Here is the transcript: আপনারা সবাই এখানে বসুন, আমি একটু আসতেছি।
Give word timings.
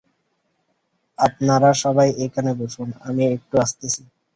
আপনারা 1.19 1.69
সবাই 1.83 2.09
এখানে 2.25 2.51
বসুন, 2.59 2.87
আমি 3.07 3.23
একটু 3.35 3.55
আসতেছি। 3.57 4.01